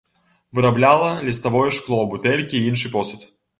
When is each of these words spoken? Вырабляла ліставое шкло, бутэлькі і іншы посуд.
Вырабляла 0.59 1.11
ліставое 1.27 1.63
шкло, 1.79 2.01
бутэлькі 2.17 2.57
і 2.65 2.73
іншы 2.73 2.95
посуд. 2.99 3.31